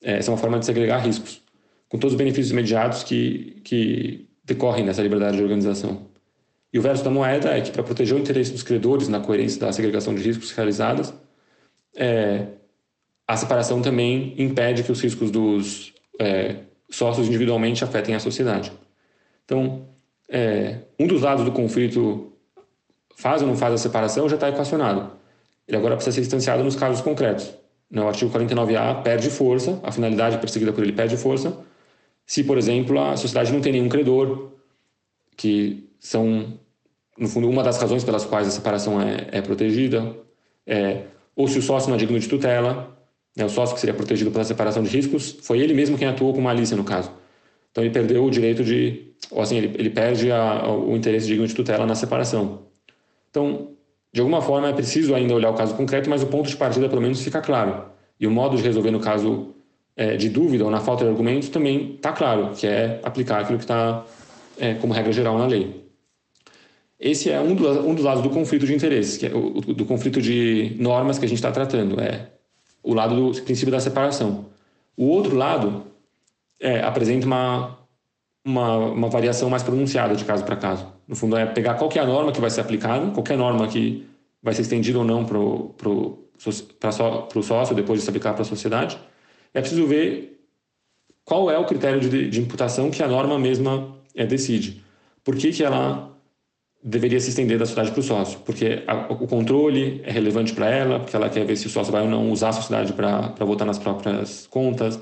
[0.01, 1.41] É, essa é uma forma de segregar riscos,
[1.89, 6.14] com todos os benefícios imediatos que, que decorrem dessa liberdade de organização.
[6.75, 9.57] E o verso da moeda é que, para proteger o interesse dos credores na coerência
[9.61, 11.13] da segregação de riscos realizadas,
[11.95, 12.47] é,
[13.25, 16.57] a separação também impede que os riscos dos é,
[16.89, 18.73] sócios individualmente afetem a sociedade.
[19.45, 19.87] Então,
[20.27, 22.33] é, um dos lados do conflito
[23.15, 25.11] faz ou não faz a separação já está equacionado.
[25.65, 27.53] Ele agora precisa ser instanciado nos casos concretos.
[27.89, 31.57] O artigo 49A perde força, a finalidade perseguida por ele perde força,
[32.25, 34.51] se, por exemplo, a sociedade não tem nenhum credor,
[35.37, 36.59] que são,
[37.17, 40.15] no fundo, uma das razões pelas quais a separação é, é protegida,
[40.65, 41.03] é,
[41.35, 42.97] ou se o sócio não é digno de tutela,
[43.35, 46.33] né, o sócio que seria protegido pela separação de riscos, foi ele mesmo quem atuou
[46.33, 47.11] com malícia no caso.
[47.71, 51.45] Então ele perdeu o direito de, ou assim, ele, ele perde a, o interesse digno
[51.45, 52.63] de tutela na separação.
[53.29, 53.71] Então,
[54.13, 56.87] de alguma forma é preciso ainda olhar o caso concreto, mas o ponto de partida
[56.87, 57.85] pelo menos fica claro.
[58.17, 59.53] E o modo de resolver no caso
[59.95, 63.57] é, de dúvida ou na falta de argumentos também está claro, que é aplicar aquilo
[63.57, 64.05] que está
[64.57, 65.84] é, como regra geral na lei.
[66.99, 70.75] Esse é um, um dos lados do conflito de interesses, é o, do conflito de
[70.79, 71.99] normas que a gente está tratando.
[71.99, 72.31] É
[72.81, 74.45] o lado do princípio da separação.
[74.95, 75.87] O outro lado
[76.59, 77.77] é, apresenta uma,
[78.45, 80.87] uma, uma, variação mais pronunciada de caso para caso.
[81.07, 84.07] No fundo, é pegar qual é norma que vai ser aplicada, qualquer norma que
[84.41, 88.97] vai ser estendida ou não para o sócio depois de se aplicar para a sociedade.
[89.53, 90.39] É preciso ver
[91.25, 94.83] qual é o critério de, de imputação que a norma mesma é, decide.
[95.23, 96.14] Por que, que ela
[96.87, 100.69] deveria se estender da sociedade para o sócio, porque a, o controle é relevante para
[100.69, 103.33] ela, porque ela quer ver se o sócio vai ou não usar a sociedade para
[103.39, 104.99] votar nas próprias contas,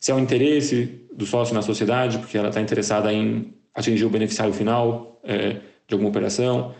[0.00, 4.08] se é o interesse do sócio na sociedade, porque ela está interessada em atingir o
[4.08, 6.74] beneficiário final é, de alguma operação.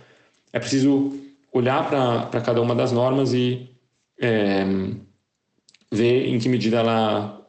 [0.51, 1.12] É preciso
[1.53, 3.69] olhar para cada uma das normas e
[4.19, 4.64] é,
[5.92, 7.47] ver em que medida ela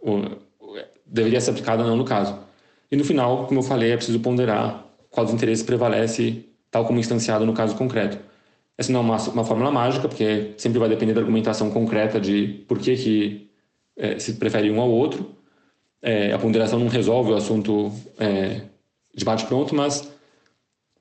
[1.05, 2.37] deveria ser aplicada ou não no caso.
[2.91, 6.99] E no final, como eu falei, é preciso ponderar qual dos interesses prevalece tal como
[6.99, 8.17] instanciado no caso concreto.
[8.77, 12.63] Essa não é uma, uma fórmula mágica, porque sempre vai depender da argumentação concreta de
[12.67, 13.49] por que, que
[13.97, 15.35] é, se prefere um ao outro.
[16.01, 18.61] É, a ponderação não resolve o assunto é,
[19.15, 20.07] de bate-pronto, mas,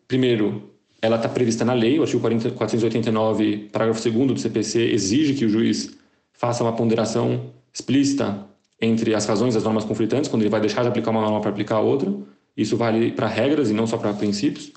[0.08, 0.70] primeiro,
[1.02, 5.44] ela está prevista na lei, o artigo 40, 489, parágrafo 2 do CPC, exige que
[5.44, 5.96] o juiz
[6.32, 8.46] faça uma ponderação explícita
[8.80, 11.50] entre as razões das normas conflitantes, quando ele vai deixar de aplicar uma norma para
[11.50, 12.12] aplicar outra.
[12.56, 14.72] Isso vale para regras e não só para princípios.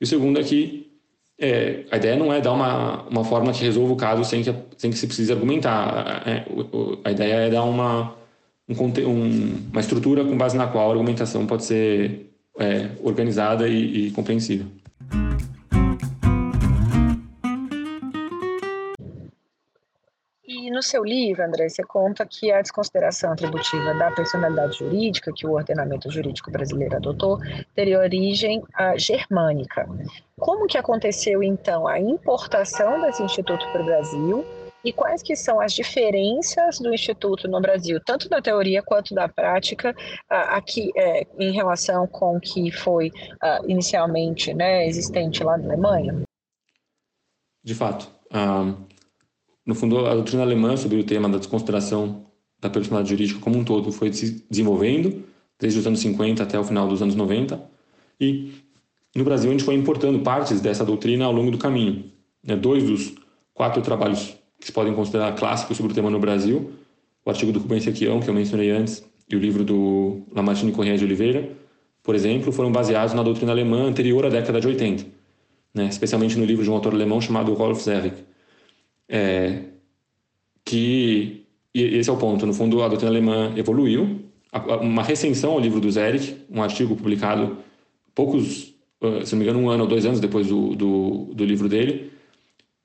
[0.00, 0.88] E o segundo é que
[1.40, 4.54] é, a ideia não é dar uma, uma forma que resolva o caso sem que,
[4.76, 6.22] sem que se precise argumentar.
[6.26, 8.14] É, o, a ideia é dar uma,
[8.68, 14.08] um, um, uma estrutura com base na qual a argumentação pode ser é, organizada e,
[14.08, 14.66] e compreensível.
[20.70, 25.52] No seu livro, André, você conta que a desconsideração atributiva da personalidade jurídica que o
[25.52, 27.38] ordenamento jurídico brasileiro adotou
[27.74, 29.88] teria origem uh, germânica.
[30.38, 34.44] Como que aconteceu, então, a importação desse instituto para o Brasil
[34.84, 39.28] e quais que são as diferenças do Instituto no Brasil, tanto na teoria quanto na
[39.28, 45.58] prática, uh, aqui é, em relação com o que foi uh, inicialmente né, existente lá
[45.58, 46.22] na Alemanha?
[47.62, 48.08] De fato.
[48.32, 48.86] Um,
[49.68, 52.24] no fundo, a doutrina alemã sobre o tema da desconsideração
[52.58, 55.22] da personalidade jurídica como um todo foi se desenvolvendo
[55.60, 57.60] desde os anos 50 até o final dos anos 90
[58.18, 58.50] e
[59.14, 62.04] no Brasil a gente foi importando partes dessa doutrina ao longo do caminho.
[62.42, 62.56] Né?
[62.56, 63.14] Dois dos
[63.52, 66.72] quatro trabalhos que se podem considerar clássicos sobre o tema no Brasil,
[67.22, 70.96] o artigo do Rubens Sequião, que eu mencionei antes, e o livro do Lamartine Corrêa
[70.96, 71.52] de Oliveira,
[72.02, 75.04] por exemplo, foram baseados na doutrina alemã anterior à década de 80.
[75.74, 75.88] né?
[75.88, 78.24] especialmente no livro de um autor alemão chamado Rolf Zerich,
[79.08, 79.62] é,
[80.64, 82.46] que e esse é o ponto.
[82.46, 84.20] No fundo, a doutrina alemã evoluiu.
[84.80, 87.58] Uma recensão ao livro do Zerich, um artigo publicado
[88.14, 88.74] poucos,
[89.24, 92.10] se não me engano, um ano ou dois anos depois do, do, do livro dele,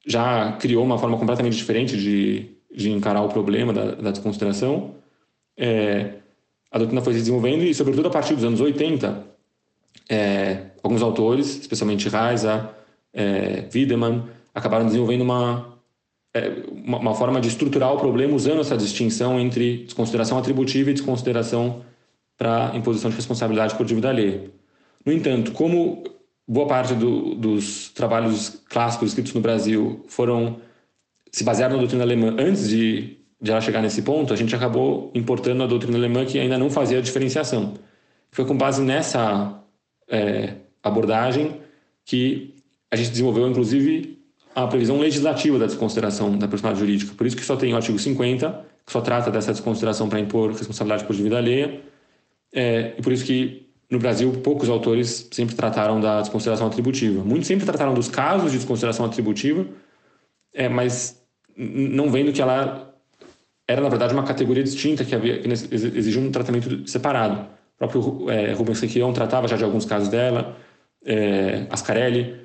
[0.06, 4.96] já criou uma forma completamente diferente de, de encarar o problema da, da desconsideração.
[5.58, 6.16] É,
[6.70, 9.26] a doutrina foi se desenvolvendo e, sobretudo, a partir dos anos 80,
[10.10, 12.70] é, alguns autores, especialmente Reisa,
[13.14, 15.73] é, Wiedemann, acabaram desenvolvendo uma,
[16.72, 21.84] uma, uma, forma de estruturar o problema usando essa distinção entre desconsideração atributiva e desconsideração
[22.38, 24.52] para imposição de responsabilidade por dívida alheia.
[25.06, 26.04] No entanto, como
[26.48, 30.58] boa parte do, dos trabalhos clássicos escritos no Brasil foram
[31.32, 35.12] se basearam na doutrina alemã antes de, de ela chegar nesse ponto, a gente acabou
[35.16, 37.74] importando a doutrina alemã que ainda não fazia a diferenciação.
[38.32, 39.60] Foi com base nessa
[40.08, 41.60] é, abordagem
[42.06, 42.54] que
[42.92, 44.23] a gente desenvolveu, inclusive,
[44.56, 47.14] a previsão legislativa da desconsideração da personalidade jurídica.
[47.16, 50.52] Por isso que só tem o artigo 50, que só trata dessa desconsideração para impor
[50.52, 51.82] responsabilidade por dívida alheia,
[52.54, 57.24] é, e por isso que no Brasil poucos autores sempre trataram da desconsideração atributiva.
[57.24, 59.66] Muitos sempre trataram dos casos de desconsideração atributiva,
[60.54, 61.22] é, mas
[61.56, 62.94] não vendo que ela
[63.68, 67.48] era, na verdade, uma categoria distinta que, havia, que exigia um tratamento separado.
[67.76, 70.56] O próprio é, Rubens Requião tratava já de alguns casos dela,
[71.06, 72.43] é, Ascarelli,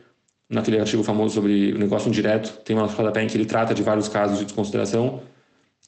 [0.48, 3.82] naquele artigo famoso sobre o negócio indireto, tem uma rodapé em que ele trata de
[3.82, 5.20] vários casos de desconsideração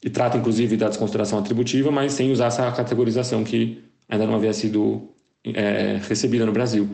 [0.03, 4.53] e trata, inclusive, da desconsideração atributiva, mas sem usar essa categorização que ainda não havia
[4.53, 5.09] sido
[5.44, 6.88] é, recebida no Brasil.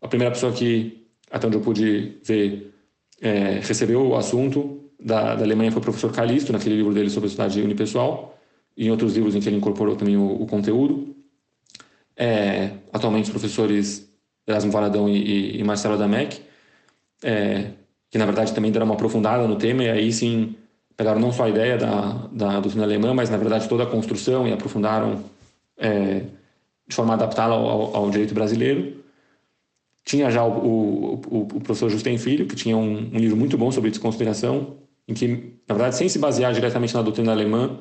[0.00, 2.72] A primeira pessoa que, até onde eu pude ver,
[3.20, 7.26] é, recebeu o assunto da, da Alemanha foi o professor Calisto, naquele livro dele sobre
[7.26, 8.38] a sociedade unipessoal,
[8.76, 11.14] e em outros livros em que ele incorporou também o, o conteúdo.
[12.16, 14.10] É, atualmente, os professores
[14.46, 16.40] Erasmo Valadão e, e, e Marcelo Adamec,
[17.24, 17.70] é,
[18.10, 20.54] que na verdade também deram uma aprofundada no tema, e aí sim
[20.96, 24.46] pegaram não só a ideia da, da doutrina alemã, mas na verdade toda a construção
[24.46, 25.24] e aprofundaram
[25.76, 26.22] é,
[26.86, 29.02] de forma adaptada ao, ao, direito brasileiro.
[30.04, 33.56] Tinha já o, o, o, o professor Justin Filho, que tinha um, um livro muito
[33.56, 34.76] bom sobre desconsideração,
[35.08, 35.26] em que,
[35.66, 37.78] na verdade, sem se basear diretamente na doutrina alemã,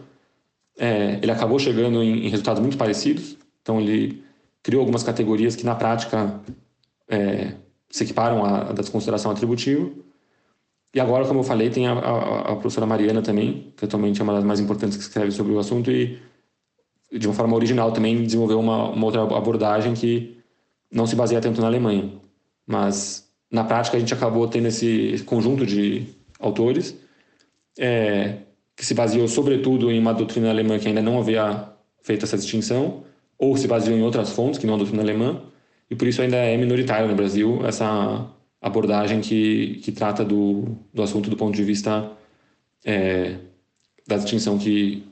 [0.77, 3.38] é, ele acabou chegando em, em, resultados muito parecidos.
[3.62, 4.23] Então, ele
[4.62, 6.39] criou algumas categorias que, na prática,
[7.10, 7.53] é,
[7.93, 9.88] se equiparam à, à desconsideração atributiva.
[10.95, 14.23] E agora, como eu falei, tem a, a, a, professora Mariana também, que atualmente é
[14.23, 16.19] uma das mais importantes que escreve sobre o assunto e,
[17.12, 20.39] de uma forma original, também desenvolveu uma, uma outra abordagem que
[20.91, 22.12] não se baseia tanto na Alemanha.
[22.65, 26.08] Mas, na prática, a gente acabou tendo esse conjunto de
[26.39, 26.97] autores
[27.77, 28.39] é,
[28.75, 31.69] que se baseou sobretudo em uma doutrina alemã que ainda não havia
[32.01, 33.03] feito essa distinção,
[33.38, 35.43] ou se baseou em outras fontes que não a doutrina alemã,
[35.93, 38.27] e por isso ainda é minoritário no Brasil essa
[38.60, 42.12] abordagem que, que trata do, do assunto do ponto de vista
[42.84, 43.36] é,
[44.08, 45.03] da distinção que,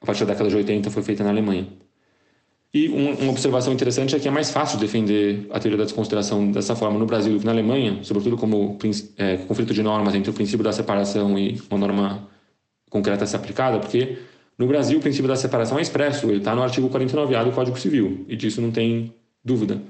[0.00, 1.68] a partir da década de 80, foi feita na Alemanha.
[2.74, 6.74] E uma observação interessante é que é mais fácil defender a teoria da desconsideração dessa
[6.74, 8.76] forma no Brasil do que na Alemanha, sobretudo como
[9.16, 12.28] é, conflito de normas entre o princípio da separação e uma norma
[12.90, 14.18] concreta a ser aplicada, porque
[14.58, 17.78] no Brasil o princípio da separação é expresso, ele está no artigo 49A do Código
[17.78, 19.80] Civil, e disso não tem dúvida.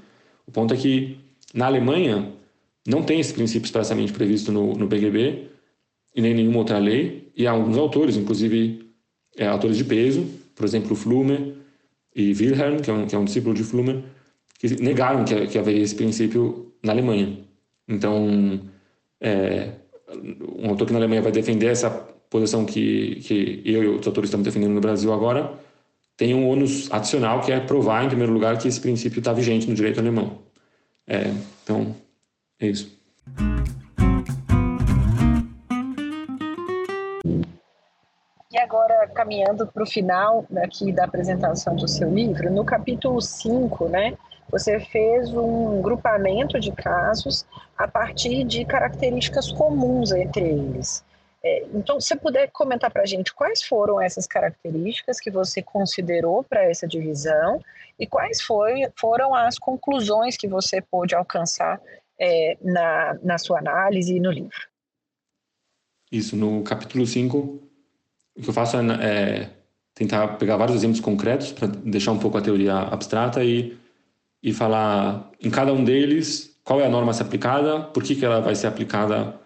[0.51, 1.17] O ponto é que
[1.53, 2.33] na Alemanha
[2.85, 5.47] não tem esse princípio expressamente previsto no, no BGB
[6.13, 8.91] e nem nenhuma outra lei, e há alguns autores, inclusive
[9.37, 11.53] é, autores de peso, por exemplo, Flumer,
[12.13, 14.03] e Wilhelm, que é um, que é um discípulo de Flumer,
[14.59, 17.39] que negaram que, que haveria esse princípio na Alemanha.
[17.87, 18.59] Então,
[19.21, 19.69] é,
[20.59, 21.89] um autor que na Alemanha vai defender essa
[22.29, 25.57] posição que, que eu e outros autores estamos defendendo no Brasil agora,
[26.21, 29.67] tem um ônus adicional que é provar, em primeiro lugar, que esse princípio está vigente
[29.67, 30.37] no direito alemão.
[31.07, 31.95] É, então,
[32.59, 32.95] é isso.
[38.51, 43.89] E agora, caminhando para o final aqui da apresentação do seu livro, no capítulo 5,
[43.89, 44.13] né,
[44.51, 51.03] você fez um grupamento de casos a partir de características comuns entre eles.
[51.43, 56.43] É, então, se puder comentar para a gente quais foram essas características que você considerou
[56.43, 57.59] para essa divisão
[57.97, 61.81] e quais foi, foram as conclusões que você pôde alcançar
[62.19, 64.69] é, na, na sua análise e no livro.
[66.11, 69.49] Isso, no capítulo 5, o que eu faço é, é
[69.95, 73.77] tentar pegar vários exemplos concretos para deixar um pouco a teoria abstrata e,
[74.43, 78.15] e falar em cada um deles qual é a norma a ser aplicada, por que,
[78.15, 79.39] que ela vai ser aplicada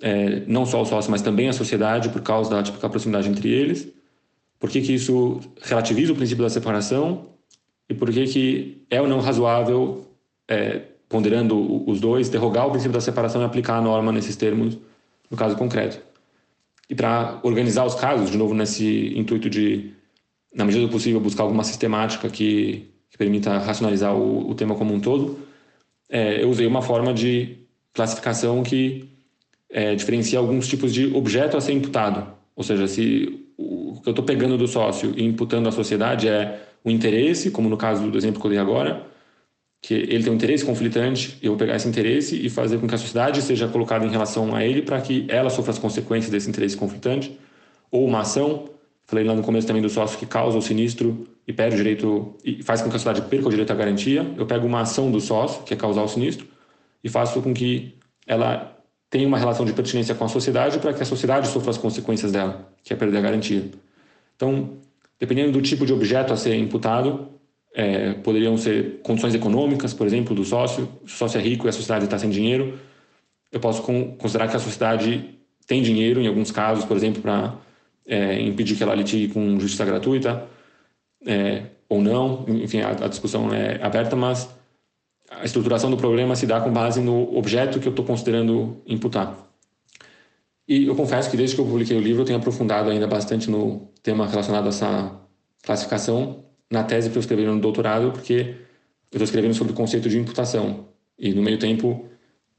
[0.00, 3.48] é, não só ao sócio, mas também à sociedade por causa da típica proximidade entre
[3.50, 3.88] eles,
[4.58, 7.26] por que, que isso relativiza o princípio da separação
[7.88, 10.06] e por que, que é ou não razoável
[10.48, 14.78] é, ponderando os dois, derrogar o princípio da separação e aplicar a norma nesses termos,
[15.30, 16.00] no caso concreto.
[16.88, 19.92] E para organizar os casos, de novo, nesse intuito de,
[20.54, 24.92] na medida do possível, buscar alguma sistemática que, que permita racionalizar o, o, tema como
[24.94, 25.38] um todo,
[26.08, 27.58] é, eu usei uma forma de
[27.92, 29.08] classificação que
[29.70, 32.26] é, diferencia alguns tipos de objeto a ser imputado.
[32.56, 36.60] Ou seja, se o que eu estou pegando do sócio e imputando à sociedade é
[36.84, 39.06] o interesse, como no caso do exemplo que eu dei agora,
[39.82, 42.94] que ele tem um interesse conflitante, eu vou pegar esse interesse e fazer com que
[42.94, 46.48] a sociedade seja colocada em relação a ele para que ela sofra as consequências desse
[46.48, 47.38] interesse conflitante,
[47.90, 48.68] ou uma ação,
[49.04, 52.36] falei lá no começo também do sócio que causa o sinistro e perde o direito
[52.44, 55.10] e faz com que a sociedade perca o direito à garantia, eu pego uma ação
[55.10, 56.46] do sócio, que é causar o sinistro,
[57.02, 57.94] e faço com que
[58.26, 58.79] ela
[59.10, 62.30] tenha uma relação de pertinência com a sociedade para que a sociedade sofra as consequências
[62.30, 63.68] dela, que é perder a garantia.
[64.36, 64.78] Então,
[65.18, 67.28] dependendo do tipo de objeto a ser imputado,
[67.74, 70.88] é, poderiam ser condições econômicas, por exemplo, do sócio.
[71.04, 72.78] Se o sócio é rico e a sociedade está sem dinheiro,
[73.50, 77.54] eu posso considerar que a sociedade tem dinheiro, em alguns casos, por exemplo, para
[78.06, 80.48] é, impedir que ela litigue com justiça gratuita,
[81.26, 82.44] é, ou não.
[82.48, 84.48] Enfim, a, a, discussão é aberta, mas
[85.30, 89.48] a estruturação do problema se dá com base no objeto que eu estou considerando imputar.
[90.66, 93.50] E eu confesso que desde que eu publiquei o livro, eu tenho aprofundado ainda bastante
[93.50, 95.20] no tema relacionado a essa
[95.62, 100.08] classificação na tese para eu escrever no doutorado, porque eu estou escrevendo sobre o conceito
[100.08, 100.88] de imputação.
[101.18, 102.08] E no meio tempo,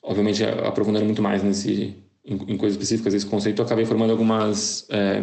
[0.02, 4.86] obviamente, aprofundando muito mais nesse, em, em coisas específicas desse conceito, eu acabei formando algumas
[4.90, 5.22] é,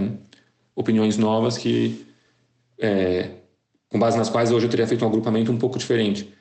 [0.74, 2.06] opiniões novas que,
[2.78, 3.30] é,
[3.90, 6.32] com base nas quais hoje eu teria feito um agrupamento um pouco diferente.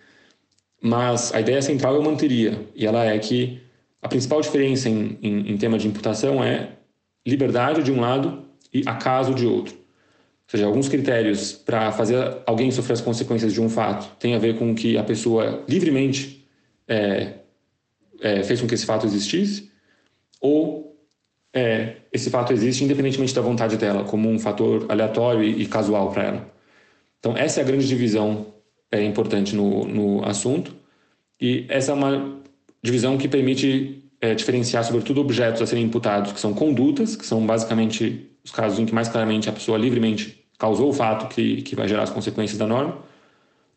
[0.81, 3.61] Mas a ideia central eu manteria, e ela é que
[4.01, 6.73] a principal diferença em, em, em tema de imputação é
[7.25, 9.73] liberdade de um lado e acaso de outro.
[9.75, 14.39] Ou seja, alguns critérios para fazer alguém sofrer as consequências de um fato tem a
[14.39, 16.47] ver com que a pessoa livremente
[16.87, 17.33] é,
[18.21, 19.69] é, fez com que esse fato existisse,
[20.39, 20.95] ou
[21.53, 26.11] é, esse fato existe independentemente da vontade dela, como um fator aleatório e, e casual
[26.11, 26.51] para ela.
[27.19, 28.53] Então, essa é a grande divisão
[28.91, 30.75] é, importante no, no assunto,
[31.39, 32.37] e essa é uma
[32.81, 37.45] divisão que permite é, diferenciar, sobretudo, objetos a serem imputados, que são condutas, que são
[37.45, 41.75] basicamente os casos em que mais claramente a pessoa livremente causou o fato que, que
[41.75, 42.97] vai gerar as consequências da norma,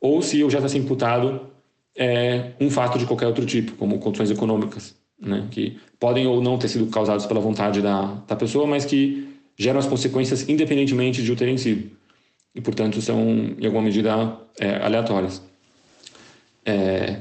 [0.01, 1.51] ou se o objeto a ser imputado
[1.95, 6.57] é um fato de qualquer outro tipo, como condições econômicas, né, que podem ou não
[6.57, 11.31] ter sido causados pela vontade da, da pessoa, mas que geram as consequências independentemente de
[11.31, 11.91] o terem sido.
[12.55, 13.21] E, portanto, são,
[13.59, 15.43] em alguma medida, é, aleatórias.
[16.65, 17.21] É,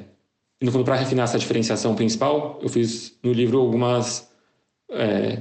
[0.61, 4.29] no fundo, para refinar essa diferenciação principal, eu fiz no livro algumas
[4.91, 5.39] é,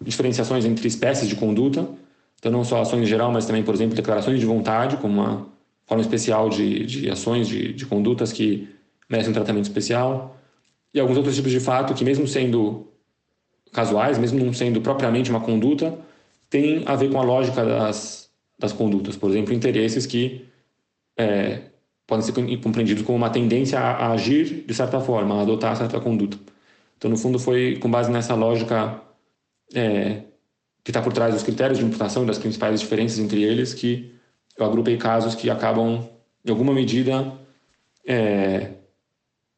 [0.00, 1.86] diferenciações entre espécies de conduta,
[2.38, 5.46] então não só ações em geral, mas também, por exemplo, declarações de vontade, como uma
[5.86, 8.68] forma especial de, de ações, de, de condutas que
[9.08, 10.36] merecem um tratamento especial,
[10.94, 12.88] e alguns outros tipos de fato que, mesmo sendo
[13.72, 15.98] casuais, mesmo não sendo propriamente uma conduta,
[16.48, 18.30] tem a ver com a lógica das,
[18.62, 19.16] das condutas.
[19.16, 20.46] Por exemplo, interesses que
[21.16, 21.62] é,
[22.06, 26.38] podem ser compreendidos como uma tendência a, agir de certa forma, a adotar certa conduta.
[26.96, 29.02] Então, no fundo, foi com base nessa lógica
[29.74, 30.22] é,
[30.84, 34.14] que está por trás dos critérios de imputação e das principais diferenças entre eles, que
[34.56, 36.08] eu agrupei casos que acabam,
[36.44, 37.32] em alguma medida,
[38.06, 38.70] é,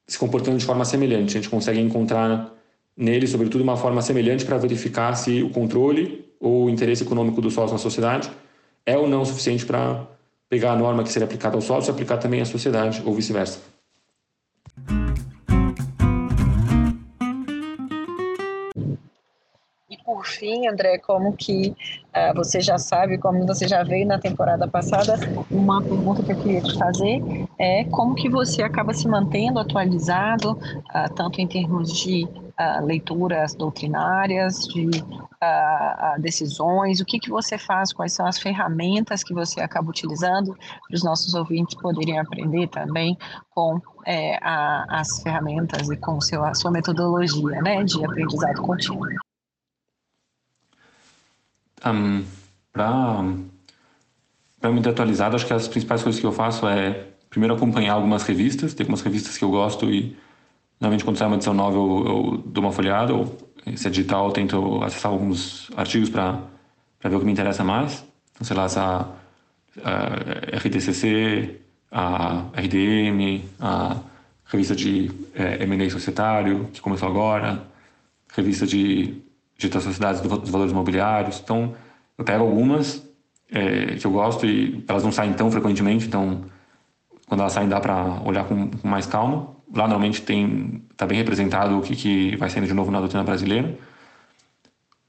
[0.07, 1.37] se comportando de forma semelhante.
[1.37, 2.55] A gente consegue encontrar
[2.97, 7.51] neles, sobretudo, uma forma semelhante para verificar se o controle ou o interesse econômico do
[7.51, 8.31] sócio na sociedade
[8.87, 10.07] é ou não suficiente para
[10.49, 13.61] pegar a norma que seria aplicada ao sócio e aplicar também à sociedade, ou vice-versa.
[20.05, 24.69] por fim, André, como que uh, você já sabe, como você já veio na temporada
[24.69, 25.19] passada,
[25.51, 27.23] uma pergunta que eu queria te fazer
[27.59, 33.55] é como que você acaba se mantendo atualizado, uh, tanto em termos de uh, leituras
[33.55, 34.89] doutrinárias, de
[36.19, 40.95] decisões, o que, que você faz, quais são as ferramentas que você acaba utilizando para
[40.95, 43.19] os nossos ouvintes poderem aprender também
[43.51, 49.07] com é, a, as ferramentas e com seu, a sua metodologia né, de aprendizado contínuo.
[51.85, 52.25] Um,
[52.73, 57.95] para me ter atualizado, acho que as principais coisas que eu faço é, primeiro, acompanhar
[57.95, 58.75] algumas revistas.
[58.75, 60.17] Tem algumas revistas que eu gosto e,
[60.85, 63.15] normalmente, quando sai uma edição nova, eu, eu dou uma folhada.
[63.15, 63.37] Ou,
[63.75, 66.41] se é digital, eu tento acessar alguns artigos para
[67.03, 68.05] ver o que me interessa mais.
[68.33, 69.09] Então, sei lá, essa
[69.83, 71.61] a RTCC,
[71.91, 73.97] a RDM, a
[74.45, 77.67] revista de é, M&A societário, que começou agora,
[78.33, 79.25] revista de
[79.57, 81.41] de sociedades dos valores imobiliários.
[81.43, 81.75] Então,
[82.19, 83.03] eu pego algumas
[83.51, 86.45] é, que eu gosto e elas não saem tão frequentemente, então,
[87.27, 89.55] quando elas saem dá para olhar com, com, mais calma.
[89.75, 93.25] Lá normalmente tem está bem representado o que, que vai saindo de novo na doutrina
[93.25, 93.77] brasileira.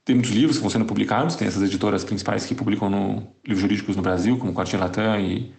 [0.03, 3.61] Tem muitos livros que vão sendo publicados, tem essas editoras principais que publicam no, livros
[3.61, 5.51] jurídicos no Brasil, como Quartinho Latam e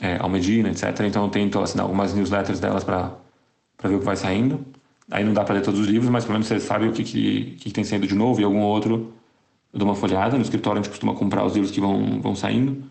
[0.00, 1.00] é, Almedina, etc.
[1.06, 3.16] Então eu tento assinar algumas newsletters delas para
[3.82, 4.64] ver o que vai saindo.
[5.10, 7.02] Aí não dá para ler todos os livros, mas pelo menos você sabe o que,
[7.02, 9.12] que, que tem saindo de novo e algum outro.
[9.72, 10.36] Eu dou uma folhada.
[10.36, 12.84] No escritório a gente costuma comprar os livros que vão, vão saindo.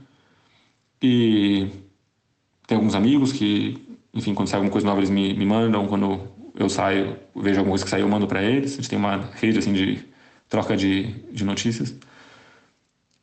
[1.01, 1.69] E
[2.67, 3.77] tem alguns amigos que,
[4.13, 5.87] enfim, quando sai alguma coisa nova eles me, me mandam.
[5.87, 6.21] Quando
[6.55, 8.73] eu saio, vejo alguma coisa que saiu, eu mando para eles.
[8.73, 10.03] A gente tem uma rede assim de
[10.47, 11.95] troca de, de notícias.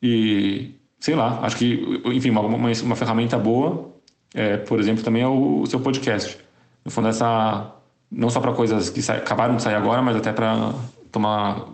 [0.01, 3.93] E, sei lá, acho que, enfim, uma, uma, uma ferramenta boa,
[4.33, 6.37] é, por exemplo, também é o, o seu podcast.
[6.85, 7.73] No fundo, essa
[8.09, 10.73] não só para coisas que acabaram de sair agora, mas até para
[11.11, 11.67] tomar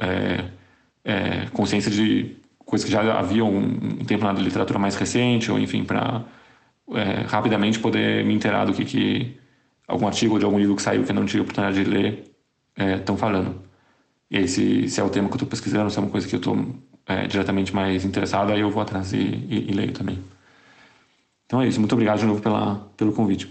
[0.00, 0.44] é,
[1.04, 5.58] é, consciência de coisas que já haviam um, um, tempo na literatura mais recente, ou
[5.58, 6.24] enfim, para
[6.94, 9.36] é, rapidamente poder me inteirar do que, que
[9.86, 12.24] algum artigo de algum livro que saiu que eu não tive oportunidade de ler
[12.76, 13.62] estão é, falando.
[14.30, 16.26] E aí, se, se, é o tema que eu estou pesquisando, se é uma coisa
[16.26, 16.58] que eu estou
[17.06, 20.18] é, diretamente mais interessado, aí eu vou atrás e, e, e leio também.
[21.46, 21.78] Então é isso.
[21.78, 23.48] Muito obrigado de novo pela, pelo convite.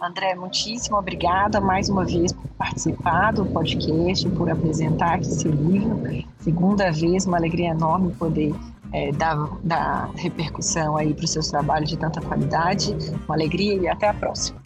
[0.00, 6.02] André, muitíssimo obrigada mais uma vez por participar do podcast, por apresentar aqui livro.
[6.38, 8.54] Segunda vez, uma alegria enorme poder
[8.92, 12.94] é, dar, dar repercussão aí para os seus trabalhos de tanta qualidade.
[13.26, 14.65] Uma alegria e até a próxima.